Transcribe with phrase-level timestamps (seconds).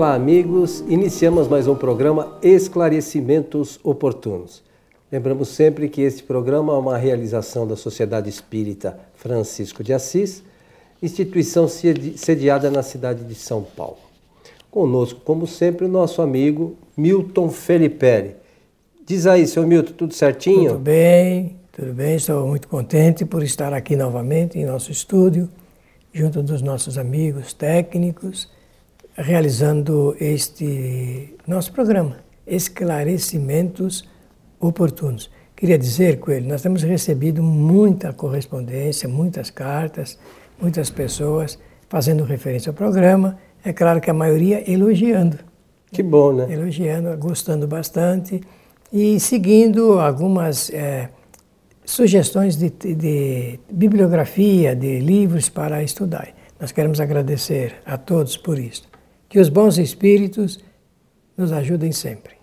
[0.00, 0.82] Olá, amigos.
[0.88, 4.62] Iniciamos mais um programa Esclarecimentos Oportunos.
[5.12, 10.42] Lembramos sempre que este programa é uma realização da Sociedade Espírita Francisco de Assis,
[11.02, 13.98] instituição sediada na cidade de São Paulo.
[14.70, 18.36] Conosco, como sempre, o nosso amigo Milton Felipe.
[19.04, 20.70] Diz aí, seu Milton, tudo certinho?
[20.70, 22.16] Tudo bem, tudo bem.
[22.16, 25.46] Estou muito contente por estar aqui novamente em nosso estúdio,
[26.10, 28.48] junto dos nossos amigos técnicos
[29.20, 34.08] realizando este nosso programa, Esclarecimentos
[34.58, 35.30] Oportunos.
[35.54, 40.18] Queria dizer, Coelho, nós temos recebido muita correspondência, muitas cartas,
[40.60, 43.38] muitas pessoas fazendo referência ao programa.
[43.62, 45.38] É claro que a maioria elogiando.
[45.92, 46.46] Que bom, né?
[46.50, 48.40] Elogiando, gostando bastante
[48.90, 51.10] e seguindo algumas é,
[51.84, 56.28] sugestões de, de bibliografia, de livros para estudar.
[56.58, 58.89] Nós queremos agradecer a todos por isso.
[59.30, 60.58] Que os bons espíritos
[61.36, 62.34] nos ajudem sempre.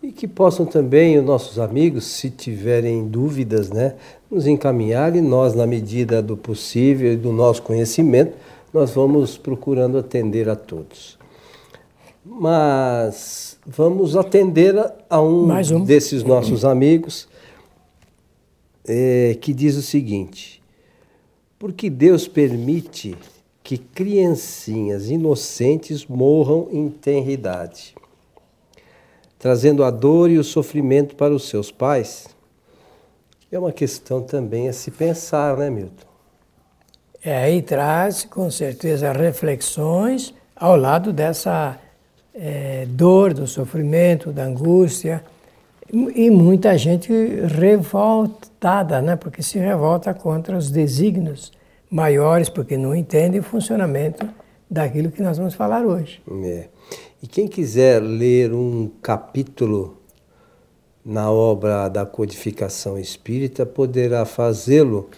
[0.00, 3.96] E que possam também os nossos amigos, se tiverem dúvidas, né,
[4.30, 8.36] nos encaminhar e nós, na medida do possível e do nosso conhecimento,
[8.72, 11.18] nós vamos procurando atender a todos.
[12.22, 14.76] Mas vamos atender
[15.08, 15.84] a um, um.
[15.84, 17.26] desses nossos amigos
[18.86, 20.62] é, que diz o seguinte:
[21.58, 23.16] porque Deus permite
[23.68, 27.94] que criancinhas inocentes morram em tenra idade,
[29.38, 32.28] trazendo a dor e o sofrimento para os seus pais,
[33.52, 36.06] é uma questão também a se pensar, né, Milton?
[37.22, 41.78] É, aí traz, com certeza, reflexões ao lado dessa
[42.34, 45.22] é, dor, do sofrimento, da angústia,
[45.92, 47.12] e muita gente
[47.44, 49.14] revoltada, né?
[49.14, 51.52] porque se revolta contra os desígnios
[51.90, 54.28] maiores, porque não entendem o funcionamento
[54.70, 56.20] daquilo que nós vamos falar hoje.
[56.44, 56.68] É.
[57.22, 59.96] E quem quiser ler um capítulo
[61.04, 65.08] na obra da codificação espírita poderá fazê-lo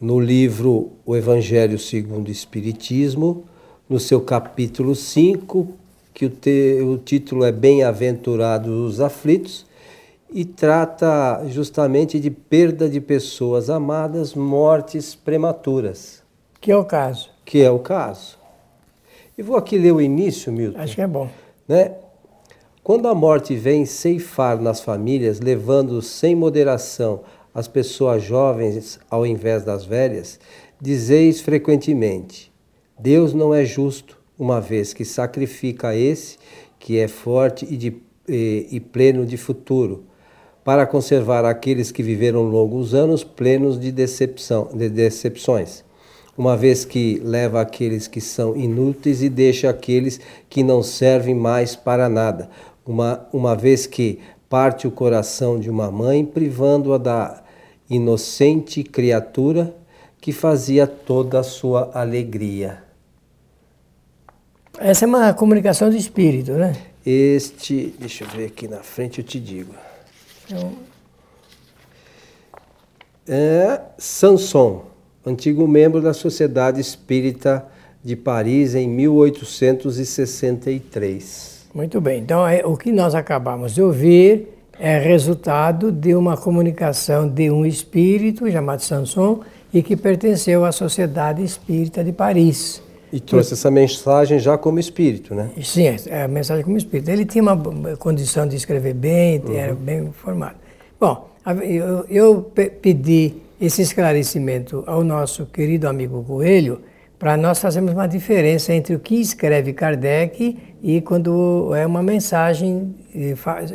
[0.00, 3.44] no livro O Evangelho segundo o Espiritismo,
[3.88, 5.68] no seu capítulo 5,
[6.14, 9.66] que o, te, o título é Bem-aventurados os aflitos,
[10.30, 16.22] e trata justamente de perda de pessoas amadas, mortes prematuras.
[16.60, 17.30] Que é o caso.
[17.44, 18.38] Que é o caso.
[19.36, 20.80] E vou aqui ler o início, Milton.
[20.80, 21.28] Acho que é bom.
[21.66, 21.94] Né?
[22.82, 27.20] Quando a morte vem ceifar nas famílias, levando sem moderação
[27.54, 30.40] as pessoas jovens ao invés das velhas,
[30.80, 32.52] dizeis frequentemente:
[32.98, 36.38] Deus não é justo, uma vez que sacrifica esse
[36.78, 37.96] que é forte e, de,
[38.28, 40.04] e, e pleno de futuro,
[40.68, 45.82] para conservar aqueles que viveram longos anos plenos de, decepção, de decepções,
[46.36, 51.74] uma vez que leva aqueles que são inúteis e deixa aqueles que não servem mais
[51.74, 52.50] para nada,
[52.84, 57.42] uma, uma vez que parte o coração de uma mãe, privando-a da
[57.88, 59.74] inocente criatura
[60.20, 62.82] que fazia toda a sua alegria.
[64.78, 66.76] Essa é uma comunicação de espírito, né?
[67.06, 69.87] Este, deixa eu ver aqui na frente, eu te digo.
[73.26, 74.86] É Sanson,
[75.24, 77.66] antigo membro da Sociedade Espírita
[78.02, 81.68] de Paris em 1863.
[81.74, 84.48] Muito bem, então o que nós acabamos de ouvir
[84.80, 89.40] é resultado de uma comunicação de um espírito chamado Sanson
[89.74, 92.80] e que pertenceu à Sociedade Espírita de Paris.
[93.12, 95.50] E trouxe essa mensagem já como espírito, né?
[95.62, 97.10] Sim, é a mensagem como espírito.
[97.10, 97.56] Ele tinha uma
[97.96, 99.54] condição de escrever bem, uhum.
[99.54, 100.56] era bem formado.
[101.00, 101.28] Bom,
[101.62, 102.52] eu, eu
[102.82, 106.80] pedi esse esclarecimento ao nosso querido amigo Coelho
[107.18, 112.94] para nós fazermos uma diferença entre o que escreve Kardec e quando é uma mensagem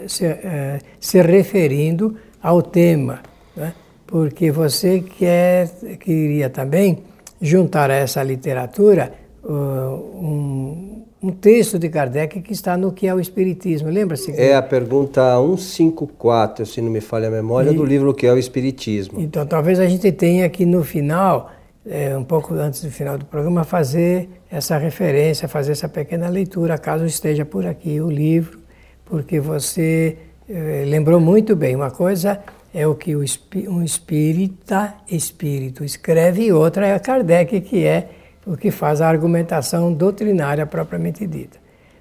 [0.07, 3.21] se, é, se referindo ao tema.
[3.55, 3.73] Né?
[4.07, 5.67] Porque você quer,
[5.99, 7.03] queria também
[7.41, 9.11] juntar a essa literatura
[9.43, 13.89] um, um, texto de Kardec que está no que é o Espiritismo.
[13.89, 14.31] Lembra-se?
[14.31, 18.25] É a pergunta 154, se não me falha a memória, e, do livro O que
[18.25, 19.19] é o Espiritismo.
[19.19, 21.51] Então, talvez a gente tenha aqui no final,
[21.85, 26.77] é, um pouco antes do final do programa, fazer essa referência, fazer essa pequena leitura,
[26.77, 28.59] caso esteja por aqui o livro,
[29.05, 30.17] porque você
[30.49, 31.75] é, lembrou muito bem.
[31.75, 32.39] Uma coisa
[32.73, 33.23] é o que o,
[33.67, 38.09] um espírita, espírito, escreve, e outra é Kardec, que é
[38.45, 41.57] o que faz a argumentação doutrinária propriamente dita.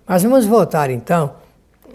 [0.06, 1.34] Mas vamos voltar então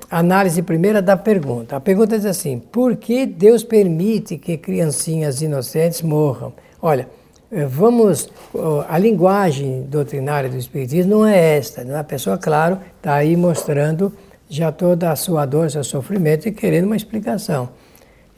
[0.09, 1.75] à análise primeira da pergunta.
[1.75, 6.53] A pergunta diz assim: por que Deus permite que criancinhas inocentes morram?
[6.81, 7.07] Olha,
[7.51, 8.29] eh, vamos,
[8.88, 11.83] a linguagem doutrinária do Espiritismo não é esta.
[11.83, 11.97] Né?
[11.97, 14.13] A pessoa, claro, está aí mostrando
[14.49, 17.69] já toda a sua dor, seu sofrimento e querendo uma explicação.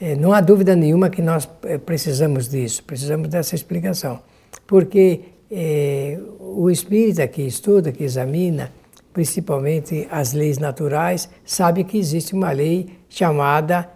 [0.02, 4.20] Eh, não há dúvida nenhuma que nós eh, precisamos disso, precisamos dessa explicação.
[4.66, 5.22] Porque
[5.52, 8.72] eh, o espírita que estuda, que examina,
[9.14, 13.90] principalmente as leis naturais, sabe que existe uma lei chamada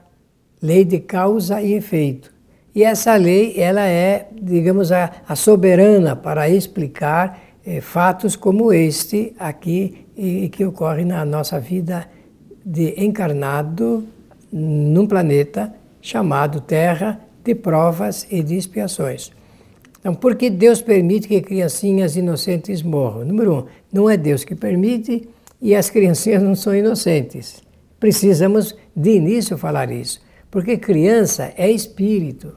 [0.62, 2.34] lei de causa e efeito.
[2.74, 9.34] E essa lei, ela é, digamos, a, a soberana para explicar eh, fatos como este
[9.38, 12.10] aqui e, e, que ocorre na nossa vida
[12.66, 14.06] de encarnado
[14.52, 19.32] num planeta chamado Terra de provas e de expiações.
[20.04, 23.24] Então, por que Deus permite que criancinhas inocentes morram?
[23.24, 25.30] Número um, não é Deus que permite
[25.62, 27.64] e as criancinhas não são inocentes.
[28.02, 30.22] Precisamos de início falar isso,
[30.52, 32.52] porque criança é espírito.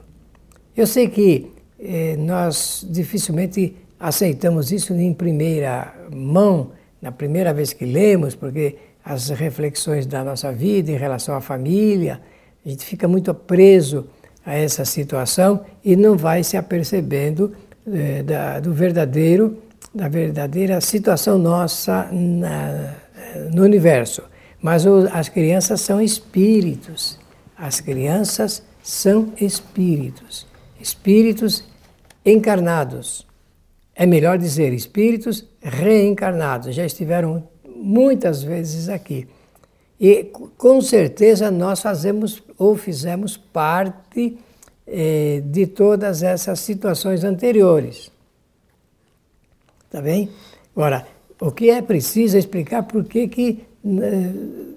[0.77, 7.85] Eu sei que eh, nós dificilmente aceitamos isso em primeira mão, na primeira vez que
[7.85, 12.21] lemos, porque as reflexões da nossa vida em relação à família,
[12.65, 14.09] a gente fica muito preso
[14.47, 17.53] a essa situação e não vai se apercebendo
[17.87, 19.59] eh, da, do verdadeiro,
[19.95, 22.95] da verdadeira situação nossa na,
[23.53, 24.23] no universo.
[24.63, 27.19] Mas o, as crianças são espíritos.
[27.59, 30.47] As crianças são espíritos
[30.81, 31.65] espíritos
[32.25, 33.27] encarnados.
[33.95, 36.75] É melhor dizer espíritos reencarnados.
[36.75, 39.27] Já estiveram muitas vezes aqui.
[40.01, 40.25] E
[40.59, 44.39] com certeza nós fazemos ou fizemos parte
[44.87, 48.11] eh, de todas essas situações anteriores.
[49.91, 50.29] Tá bem?
[50.75, 51.07] Agora,
[51.41, 54.33] o que é preciso explicar por que, que eh,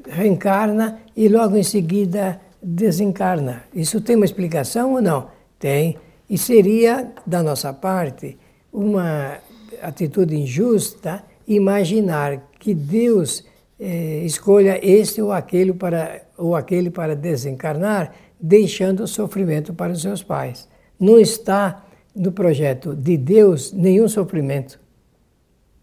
[0.10, 3.64] reencarna e logo em seguida desencarna.
[3.74, 5.30] Isso tem uma explicação ou não?
[5.58, 5.98] Tem.
[6.30, 8.38] E seria, da nossa parte,
[8.72, 9.38] uma
[9.82, 13.44] atitude injusta imaginar que Deus
[13.80, 20.22] eh, escolha este ou aquele para, ou aquele para desencarnar, deixando sofrimento para os seus
[20.24, 20.68] pais.
[21.00, 21.86] Não está
[22.16, 24.80] no projeto de Deus nenhum sofrimento.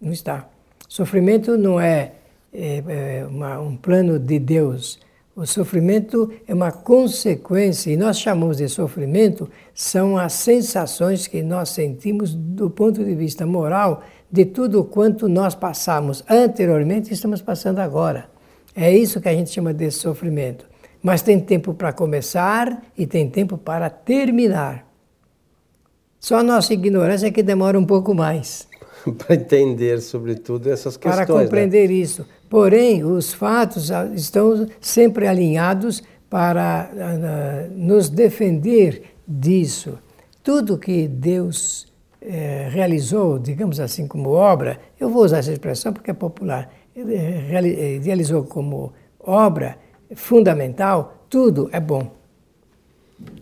[0.01, 0.49] Não está.
[0.89, 2.13] Sofrimento não é,
[2.53, 4.99] é, é uma, um plano de Deus
[5.37, 11.69] o sofrimento é uma consequência, e nós chamamos de sofrimento, são as sensações que nós
[11.69, 17.79] sentimos do ponto de vista moral de tudo quanto nós passamos anteriormente e estamos passando
[17.79, 18.29] agora.
[18.75, 20.67] É isso que a gente chama de sofrimento.
[21.03, 24.87] Mas tem tempo para começar e tem tempo para terminar.
[26.19, 28.69] Só a nossa ignorância é que demora um pouco mais.
[29.17, 31.27] para entender, sobretudo, essas questões.
[31.27, 31.45] Para né?
[31.45, 31.95] compreender né?
[31.95, 32.27] isso.
[32.49, 39.99] Porém, os fatos estão sempre alinhados para uh, nos defender disso.
[40.43, 41.87] Tudo que Deus
[42.29, 48.01] eh, realizou, digamos assim, como obra, eu vou usar essa expressão porque é popular, eh,
[48.03, 49.79] realizou como obra
[50.17, 52.11] fundamental, tudo é bom.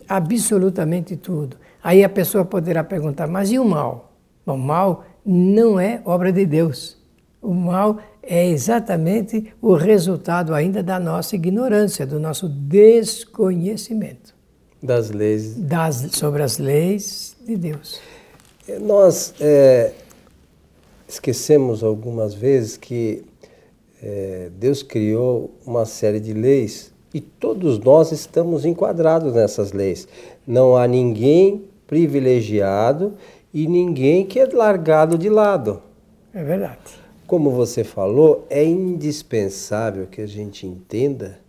[0.07, 1.57] Absolutamente tudo.
[1.83, 4.13] Aí a pessoa poderá perguntar, mas e o mal?
[4.45, 6.95] Bom, o mal não é obra de Deus.
[7.41, 14.35] O mal é exatamente o resultado ainda da nossa ignorância, do nosso desconhecimento.
[14.81, 15.55] Das leis.
[15.55, 17.99] Das, sobre as leis de Deus.
[18.81, 19.93] Nós é,
[21.07, 23.23] esquecemos algumas vezes que
[24.01, 30.07] é, Deus criou uma série de leis e todos nós estamos enquadrados nessas leis.
[30.47, 33.13] Não há ninguém privilegiado
[33.53, 35.81] e ninguém que é largado de lado.
[36.33, 37.05] É verdade.
[37.27, 41.39] Como você falou, é indispensável que a gente entenda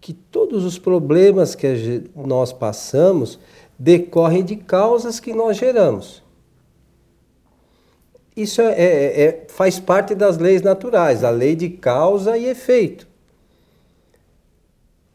[0.00, 3.38] que todos os problemas que nós passamos
[3.80, 6.22] decorrem de causas que nós geramos.
[8.36, 13.08] Isso é, é, é, faz parte das leis naturais, a lei de causa e efeito.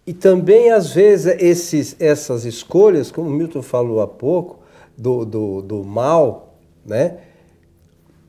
[0.08, 4.60] E também, às vezes, esses, essas escolhas, como Milton falou há pouco,
[4.98, 7.20] do, do, do mal, né?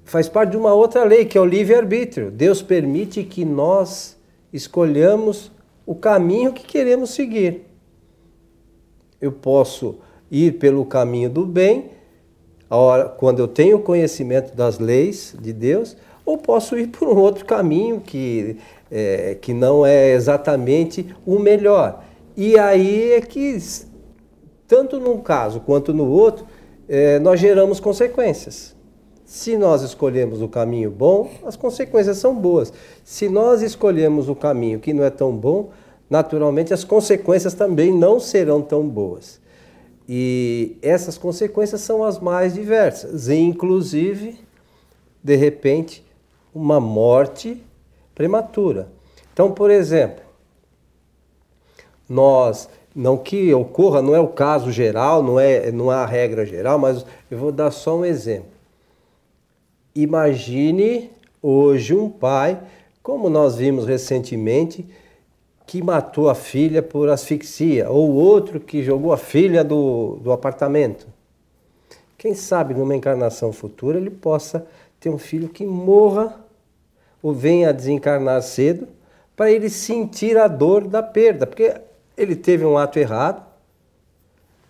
[0.04, 2.30] faz parte de uma outra lei, que é o livre-arbítrio.
[2.30, 4.18] Deus permite que nós
[4.52, 5.50] escolhamos
[5.86, 7.64] o caminho que queremos seguir.
[9.20, 9.98] Eu posso
[10.30, 11.90] ir pelo caminho do bem,
[12.68, 17.44] hora, quando eu tenho conhecimento das leis de Deus, ou posso ir por um outro
[17.44, 18.56] caminho que,
[18.90, 22.02] é, que não é exatamente o melhor.
[22.36, 23.56] E aí é que,
[24.66, 26.44] tanto num caso quanto no outro,
[26.88, 28.74] é, nós geramos consequências.
[29.24, 32.72] Se nós escolhemos o caminho bom, as consequências são boas.
[33.04, 35.70] Se nós escolhemos o caminho que não é tão bom,
[36.08, 39.40] naturalmente as consequências também não serão tão boas.
[40.08, 44.38] E essas consequências são as mais diversas, inclusive,
[45.22, 46.04] de repente,
[46.54, 47.60] uma morte
[48.14, 48.88] prematura.
[49.32, 50.24] Então, por exemplo,
[52.08, 56.46] nós, não que ocorra, não é o caso geral, não é, não é a regra
[56.46, 58.48] geral, mas eu vou dar só um exemplo.
[59.94, 61.10] Imagine
[61.42, 62.60] hoje um pai,
[63.02, 64.86] como nós vimos recentemente,
[65.66, 71.08] que matou a filha por asfixia, ou outro que jogou a filha do, do apartamento.
[72.16, 74.66] Quem sabe numa encarnação futura ele possa
[75.00, 76.40] ter um filho que morra
[77.22, 78.88] ou venha a desencarnar cedo
[79.34, 81.74] para ele sentir a dor da perda, porque
[82.16, 83.44] ele teve um ato errado.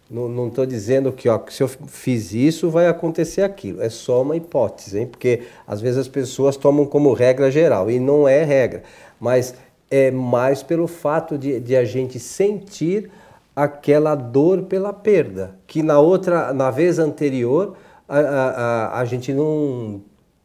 [0.08, 3.82] Não estou dizendo que ó, se eu fiz isso vai acontecer aquilo.
[3.82, 5.06] É só uma hipótese, hein?
[5.06, 8.82] porque às vezes as pessoas tomam como regra geral e não é regra.
[9.20, 9.54] Mas
[9.90, 13.10] é mais pelo fato de, de a gente sentir
[13.54, 17.76] aquela dor pela perda, que na outra, na vez anterior,
[18.08, 20.02] a, a, a gente não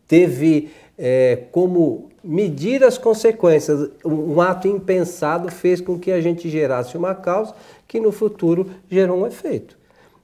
[0.08, 3.90] teve é, como medir as consequências.
[4.06, 7.54] Um ato impensado fez com que a gente gerasse uma causa
[7.88, 9.78] que no futuro gerou um efeito.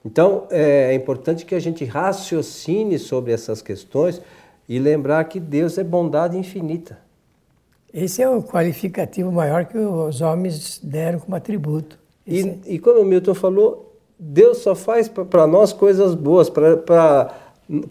[0.06, 4.22] Então é, é importante que a gente raciocine sobre essas questões
[4.70, 7.07] e lembrar que Deus é bondade infinita.
[7.94, 11.98] Esse é o qualificativo maior que os homens deram como atributo.
[12.25, 12.58] E, é...
[12.65, 17.34] e como o Milton falou, Deus só faz para nós coisas boas, para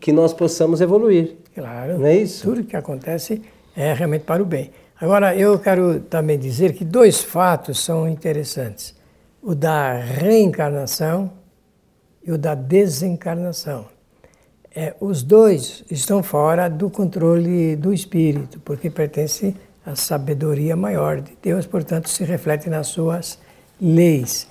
[0.00, 1.36] que nós possamos evoluir.
[1.54, 1.98] Claro.
[1.98, 2.48] Não é isso?
[2.48, 3.42] Tudo que acontece
[3.76, 4.70] é realmente para o bem.
[5.00, 8.94] Agora, eu quero também dizer que dois fatos são interessantes:
[9.42, 11.30] o da reencarnação
[12.24, 13.86] e o da desencarnação.
[14.74, 19.56] É, os dois estão fora do controle do espírito, porque pertence
[19.86, 23.38] a sabedoria maior de Deus, portanto, se reflete nas suas
[23.80, 24.48] leis.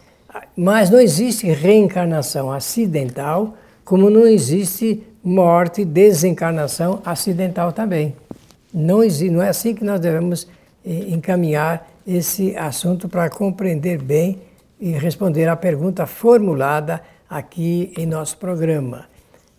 [0.56, 8.16] Mas não existe reencarnação acidental, como não existe morte, desencarnação acidental também.
[8.74, 10.48] Não, existe, não é assim que nós devemos
[10.86, 14.42] eh, encaminhar esse assunto para compreender bem
[14.80, 19.06] e responder à pergunta formulada aqui em nosso programa.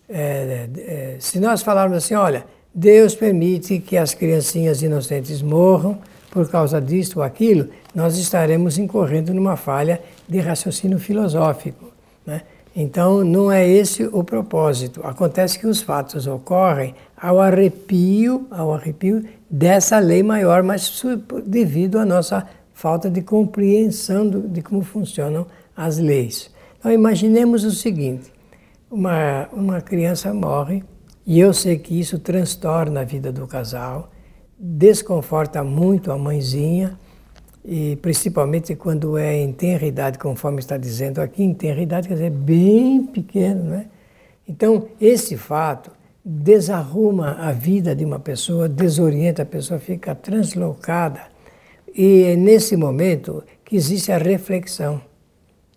[0.09, 2.45] É, é, se nós falarmos assim, olha,
[2.79, 5.97] Deus permite que as criancinhas inocentes morram
[6.29, 11.91] por causa disto ou aquilo, nós estaremos incorrendo numa falha de raciocínio filosófico.
[12.23, 12.43] Né?
[12.75, 15.01] Então, não é esse o propósito.
[15.03, 21.01] Acontece que os fatos ocorrem ao arrepio, ao arrepio dessa lei maior, mas
[21.47, 26.51] devido à nossa falta de compreensão de como funcionam as leis.
[26.77, 28.31] Então, imaginemos o seguinte:
[28.91, 30.83] uma, uma criança morre
[31.27, 34.09] e eu sei que isso transtorna a vida do casal,
[34.57, 36.97] desconforta muito a mãezinha,
[37.65, 42.13] e principalmente quando é em tenra idade, conforme está dizendo aqui, em tenra idade quer
[42.13, 43.87] dizer bem pequeno, né?
[44.47, 45.91] Então, esse fato
[46.23, 51.23] desarruma a vida de uma pessoa, desorienta a pessoa, fica translocada.
[51.93, 55.01] E é nesse momento que existe a reflexão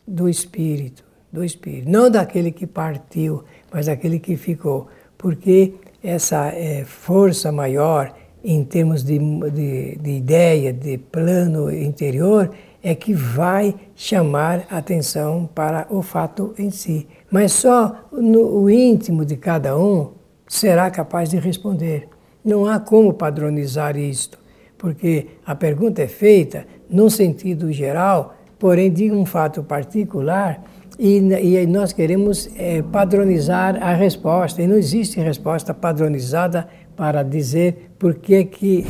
[0.07, 3.43] do espírito, do espírito, não daquele que partiu,
[3.73, 4.87] mas daquele que ficou
[5.21, 12.51] porque essa é, força maior em termos de, de, de, ideia, de plano interior,
[12.83, 17.07] é que vai chamar atenção para o fato em si.
[17.31, 20.13] Mas só no, o íntimo de cada um
[20.49, 22.09] será capaz de responder.
[22.43, 24.39] Não há como padronizar isto,
[24.79, 30.65] porque a pergunta é feita num sentido geral, porém de um fato particular
[31.01, 37.93] e, e nós queremos é, padronizar a resposta, e não existe resposta padronizada para dizer
[37.99, 38.85] por que, que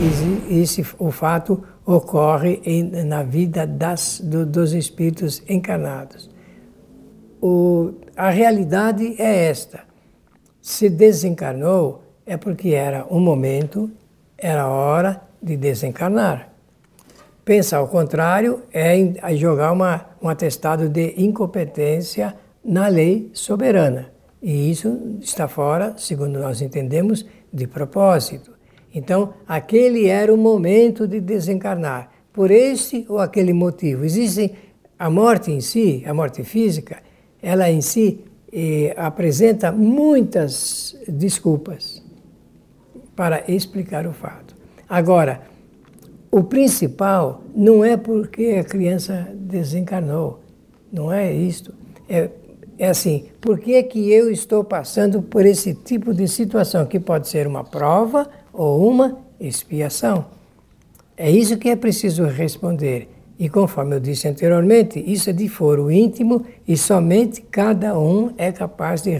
[0.51, 6.29] esse, o fato ocorre em, na vida das, do, dos espíritos encarnados.
[7.41, 9.81] O, a realidade é esta.
[10.61, 13.89] Se desencarnou, é porque era um momento,
[14.37, 16.50] era hora de desencarnar.
[17.45, 24.13] Pensar ao contrário é jogar uma, um atestado de incompetência na lei soberana.
[24.43, 28.53] E isso está fora, segundo nós entendemos, de propósito.
[28.95, 34.05] Então, aquele era o momento de desencarnar, por esse ou aquele motivo.
[34.05, 34.55] Existe
[34.99, 37.03] a morte em si, a morte física,
[37.43, 42.03] ela em si eh, apresenta muitas desculpas
[43.17, 44.55] para explicar o fato.
[44.89, 45.43] Agora,
[46.31, 50.41] o principal não é porque a criança desencarnou,
[50.93, 51.75] não é isto.
[52.09, 52.31] É,
[52.79, 57.29] é assim, por que, que eu estou passando por esse tipo de situação, que pode
[57.29, 60.27] ser uma prova ou uma expiação?
[61.17, 63.09] É isso que é preciso responder.
[63.39, 68.53] E conforme eu disse anteriormente, isso é de foro íntimo e somente cada um é
[68.53, 69.11] capaz de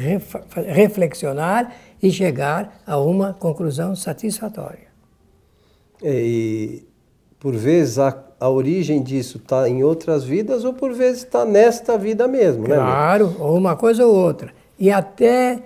[0.55, 4.89] reflexionar e chegar a uma conclusão satisfatória.
[6.03, 6.90] É, e
[7.41, 11.99] por vezes a, a origem disso está em outras vidas ou por vezes está nesta
[11.99, 12.87] vida mesmo, claro, né?
[12.87, 14.53] Claro, ou uma coisa ou outra.
[14.79, 15.59] E até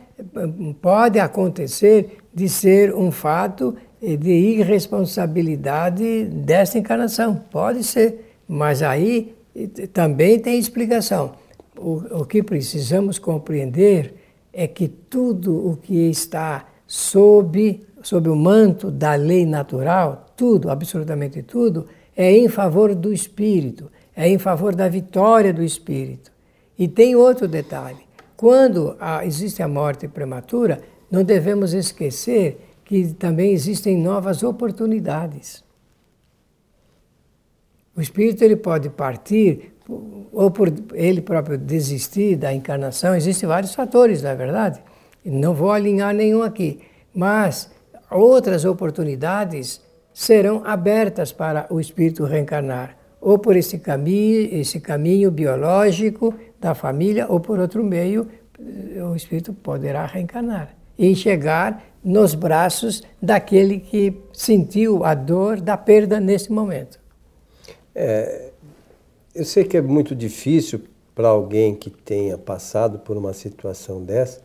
[0.80, 7.42] pode acontecer de ser um fato de irresponsabilidade desta encarnação.
[7.50, 9.34] Pode ser, mas aí
[9.92, 11.32] também tem explicação.
[11.76, 14.14] O, o que precisamos compreender
[14.52, 21.42] é que tudo o que está sob, sob o manto da lei natural, tudo, absolutamente
[21.42, 26.30] tudo, é em favor do espírito, é em favor da vitória do espírito.
[26.78, 28.06] E tem outro detalhe:
[28.36, 35.64] quando existe a morte prematura, não devemos esquecer que também existem novas oportunidades.
[37.96, 39.72] O espírito ele pode partir
[40.32, 44.82] ou por ele próprio desistir da encarnação, existem vários fatores, na é verdade.
[45.24, 46.80] Não vou alinhar nenhum aqui,
[47.14, 47.70] mas
[48.14, 49.80] outras oportunidades
[50.12, 57.26] serão abertas para o espírito reencarnar, ou por esse caminho, esse caminho biológico da família,
[57.28, 58.28] ou por outro meio,
[59.10, 66.20] o espírito poderá reencarnar e chegar nos braços daquele que sentiu a dor da perda
[66.20, 67.00] nesse momento.
[67.94, 68.50] É,
[69.34, 70.82] eu sei que é muito difícil
[71.14, 74.40] para alguém que tenha passado por uma situação dessa,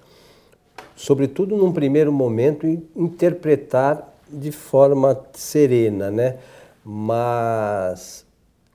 [1.00, 6.36] sobretudo num primeiro momento, interpretar de forma serena, né?
[6.84, 8.26] Mas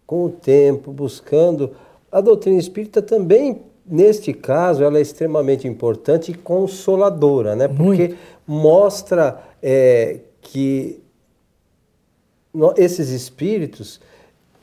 [0.06, 1.72] com o tempo, buscando
[2.10, 7.68] a doutrina espírita também neste caso, ela é extremamente importante e consoladora, né?
[7.68, 8.16] Porque Muito.
[8.46, 11.02] mostra é, que
[12.78, 14.00] esses espíritos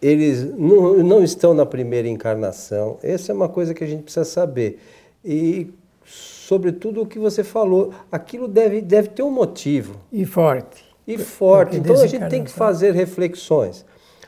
[0.01, 2.97] eles não, não estão na primeira encarnação.
[3.03, 4.79] Essa é uma coisa que a gente precisa saber.
[5.23, 5.71] E,
[6.05, 9.95] sobretudo, o que você falou, aquilo deve, deve ter um motivo.
[10.11, 10.83] E forte.
[11.07, 11.77] E forte.
[11.77, 13.85] Então, a gente tem que fazer reflexões.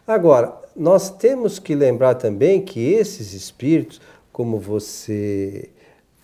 [0.07, 4.01] Agora, nós temos que lembrar também que esses espíritos
[4.33, 5.69] como você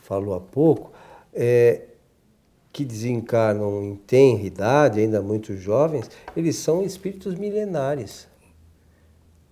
[0.02, 0.92] falou há pouco,
[1.32, 1.84] é,
[2.74, 8.28] que desencarnam em tenra idade, ainda muito jovens, eles são espíritos milenares.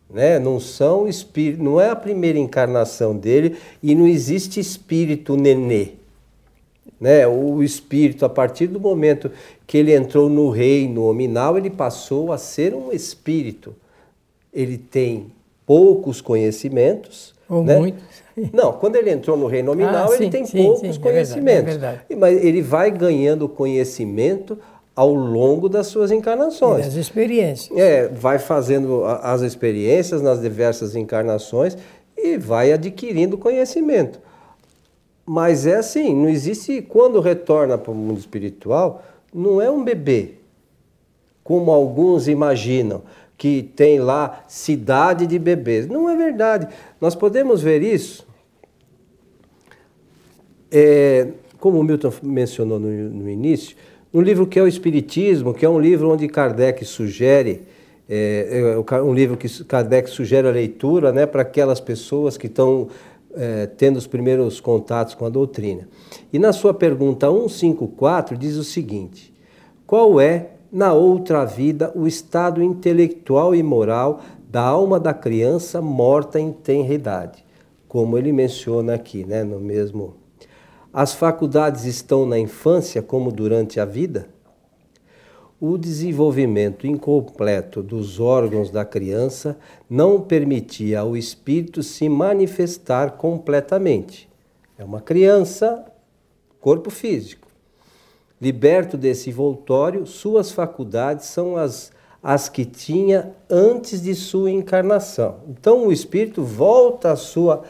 [0.10, 0.40] Né?
[0.40, 5.90] Não são espírito, não é a primeira encarnação dele e não existe espírito nenê.
[7.00, 7.28] Né?
[7.28, 9.32] O espírito, a partir do momento
[9.66, 13.76] que ele entrou no reino nominal, ele passou a ser um espírito.
[14.54, 15.32] Ele tem
[15.66, 17.36] poucos conhecimentos.
[17.50, 17.78] Ou né?
[17.78, 18.04] muitos.
[18.54, 21.70] Não, quando ele entrou no reino nominal, ah, sim, ele tem sim, poucos sim, conhecimentos.
[21.70, 22.20] É verdade, é verdade.
[22.20, 24.58] Mas ele vai ganhando conhecimento
[24.98, 26.86] ao longo das suas encarnações.
[26.86, 27.78] E as experiências.
[27.78, 31.78] É, vai fazendo as experiências nas diversas encarnações
[32.18, 34.20] e vai adquirindo conhecimento.
[35.24, 40.32] Mas é assim, não existe quando retorna para o mundo espiritual, não é um bebê,
[41.44, 43.04] como alguns imaginam
[43.38, 45.86] que tem lá cidade de bebês.
[45.86, 46.68] Não é verdade.
[47.00, 48.26] Nós podemos ver isso
[50.72, 51.28] é,
[51.60, 53.78] como o Milton mencionou no, no, início,
[54.18, 57.62] no livro que é o Espiritismo, que é um livro onde Kardec sugere,
[58.10, 62.88] é, é um livro que Kardec sugere a leitura né, para aquelas pessoas que estão
[63.36, 65.88] é, tendo os primeiros contatos com a doutrina.
[66.34, 69.32] E na sua pergunta 154 diz o seguinte:
[69.86, 76.40] qual é, na outra vida, o estado intelectual e moral da alma da criança morta
[76.40, 77.46] em tenra idade?
[77.88, 80.16] Como ele menciona aqui, né, no mesmo
[80.94, 84.30] as faculdades estão na infância como durante a vida?
[85.60, 89.58] O desenvolvimento incompleto dos órgãos da criança
[89.90, 94.30] não permitia ao espírito se manifestar completamente.
[94.78, 95.84] É uma criança,
[96.62, 97.48] corpo físico.
[98.40, 101.92] Liberto desse envoltório, suas faculdades são as,
[102.28, 105.36] as que tinha antes de sua encarnação.
[105.48, 107.64] Então o espírito volta à sua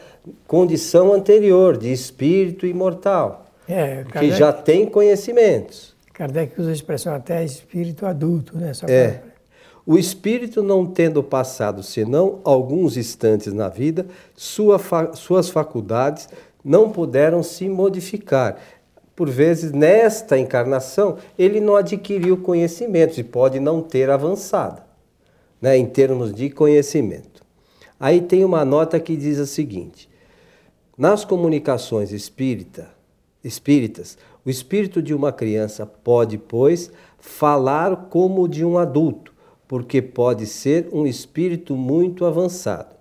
[0.48, 5.94] condição anterior de espírito imortal, é, Kardec, que já tem conhecimentos.
[6.12, 8.74] Kardec usa a expressão até espírito adulto, né?
[8.74, 9.22] Só é.
[9.86, 16.28] O espírito não tendo passado senão alguns instantes na vida, sua fa suas faculdades
[16.64, 18.56] não puderam se modificar.
[19.18, 24.80] Por vezes, nesta encarnação, ele não adquiriu conhecimentos e pode não ter avançado,
[25.60, 27.42] né, em termos de conhecimento.
[27.98, 30.08] Aí tem uma nota que diz o seguinte:
[30.96, 32.90] nas comunicações espírita,
[33.42, 39.34] espíritas, o espírito de uma criança pode, pois, falar como de um adulto,
[39.66, 42.94] porque pode ser um espírito muito avançado.